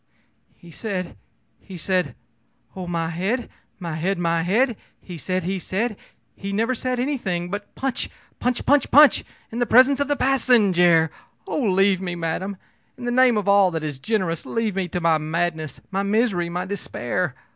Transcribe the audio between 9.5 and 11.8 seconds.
in the presence of the passenjare! Oh,